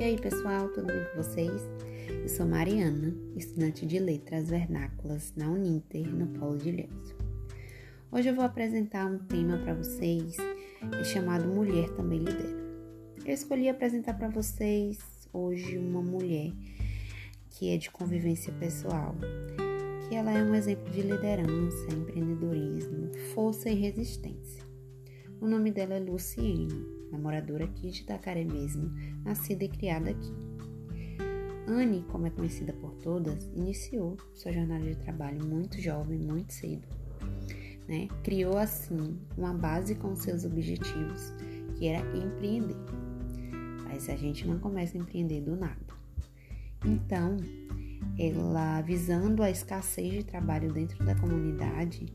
[0.00, 1.62] pessoal, tudo bem com vocês?
[2.08, 7.14] Eu sou Mariana, estudante de Letras Vernáculas na Uninter, no Polo de Ilhéus.
[8.10, 10.36] Hoje eu vou apresentar um tema para vocês
[11.04, 12.58] chamado Mulher Também Lidera.
[13.26, 14.98] Eu escolhi apresentar para vocês
[15.34, 16.50] hoje uma mulher
[17.50, 19.14] que é de convivência pessoal,
[20.08, 24.64] que ela é um exemplo de liderança, empreendedorismo, força e resistência.
[25.42, 28.90] O nome dela é Luciene namoradora aqui de Itacaré mesmo,
[29.24, 30.32] nascida e criada aqui.
[31.66, 36.86] Anne, como é conhecida por todas, iniciou sua jornada de trabalho muito jovem, muito cedo.
[37.86, 38.08] Né?
[38.24, 41.32] Criou assim uma base com seus objetivos,
[41.76, 42.76] que era empreender.
[43.84, 46.00] Mas a gente não começa a empreender do nada.
[46.84, 47.36] Então,
[48.18, 52.06] ela visando a escassez de trabalho dentro da comunidade,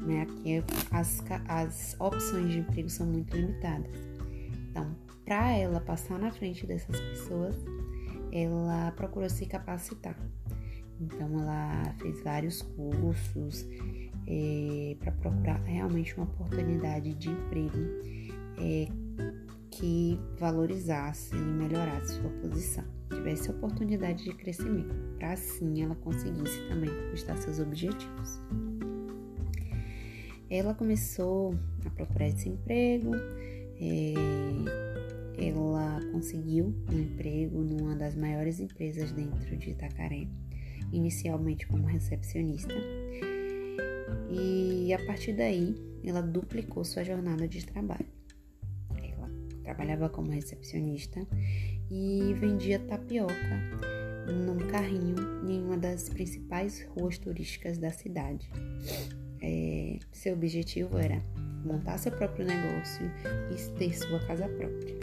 [0.00, 0.22] né?
[0.22, 3.90] Aqui as, as opções de emprego são muito limitadas.
[4.70, 7.56] Então, para ela passar na frente dessas pessoas,
[8.32, 10.16] ela procurou se capacitar.
[11.00, 13.66] Então, ela fez vários cursos
[14.26, 17.78] é, para procurar realmente uma oportunidade de emprego
[18.58, 18.88] é,
[19.70, 26.90] que valorizasse e melhorasse sua posição, tivesse oportunidade de crescimento, para assim ela conseguisse também
[26.90, 28.40] conquistar seus objetivos.
[30.50, 31.54] Ela começou
[31.86, 33.12] a procurar esse emprego,
[33.80, 34.14] é,
[35.38, 40.26] ela conseguiu um emprego numa das maiores empresas dentro de Itacaré,
[40.92, 42.74] inicialmente como recepcionista.
[44.28, 48.08] E a partir daí, ela duplicou sua jornada de trabalho.
[48.96, 49.30] Ela
[49.62, 51.24] trabalhava como recepcionista
[51.88, 53.38] e vendia tapioca
[54.26, 55.14] num carrinho
[55.48, 58.50] em uma das principais ruas turísticas da cidade
[59.40, 61.22] é, seu objetivo era
[61.64, 63.10] montar seu próprio negócio
[63.50, 64.98] e ter sua casa própria.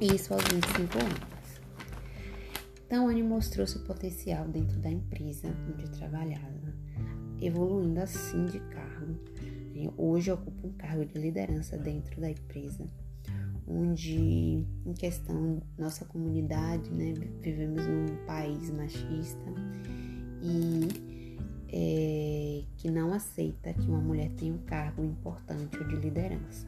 [0.00, 1.36] Isso aos 25 anos.
[2.86, 6.72] Então, Anne mostrou seu potencial dentro da empresa onde trabalhava,
[7.40, 9.18] evoluindo assim de cargo.
[9.96, 12.88] Hoje ocupa um cargo de liderança dentro da empresa,
[13.66, 19.44] onde, em questão, nossa comunidade, né, vivemos num país machista
[20.42, 21.15] e
[21.72, 26.66] é, que não aceita que uma mulher tenha um cargo importante ou de liderança.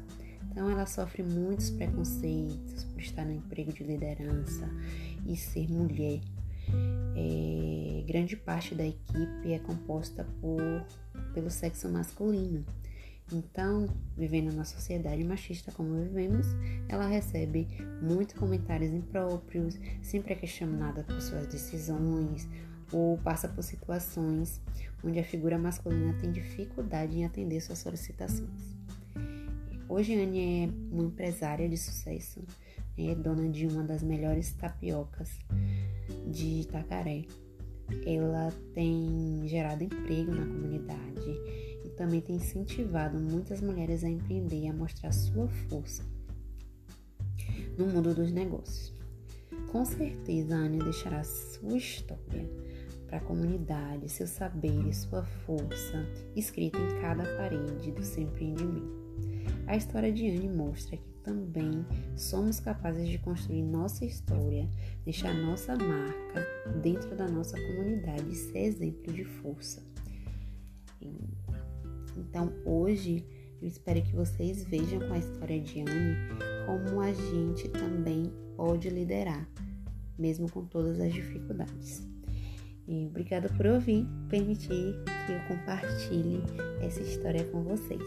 [0.51, 4.69] Então, ela sofre muitos preconceitos por estar no emprego de liderança
[5.27, 6.21] e ser mulher.
[7.17, 10.85] É, grande parte da equipe é composta por,
[11.33, 12.65] pelo sexo masculino.
[13.33, 16.47] Então, vivendo numa sociedade machista como vivemos,
[16.89, 17.69] ela recebe
[18.01, 22.49] muitos comentários impróprios, sempre é questionada por suas decisões
[22.91, 24.61] ou passa por situações
[25.03, 28.77] onde a figura masculina tem dificuldade em atender suas solicitações.
[29.89, 32.43] Hoje, Anne é uma empresária de sucesso,
[32.97, 35.39] é dona de uma das melhores tapiocas
[36.27, 37.25] de Itacaré.
[38.05, 41.31] Ela tem gerado emprego na comunidade
[41.85, 46.05] e também tem incentivado muitas mulheres a empreender e a mostrar sua força
[47.79, 48.93] no mundo dos negócios.
[49.73, 52.47] Com certeza, a Anne deixará sua história
[53.09, 58.99] para a comunidade, seu saber e sua força escrita em cada parede do seu empreendimento.
[59.67, 61.85] A história de Anne mostra que também
[62.17, 64.69] somos capazes de construir nossa história,
[65.05, 66.47] deixar nossa marca
[66.83, 69.83] dentro da nossa comunidade e ser exemplo de força.
[72.17, 73.25] Então, hoje,
[73.61, 76.17] eu espero que vocês vejam com a história de Anne
[76.67, 79.49] como a gente também pode liderar,
[80.19, 82.18] mesmo com todas as dificuldades.
[82.89, 84.95] E obrigada por ouvir, permitir
[85.27, 86.43] que eu compartilhe
[86.81, 88.03] essa história com vocês.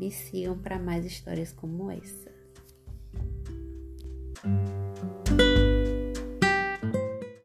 [0.00, 2.34] Me sigam para mais histórias como essa.